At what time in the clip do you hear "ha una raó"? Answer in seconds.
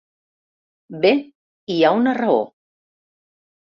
1.91-2.45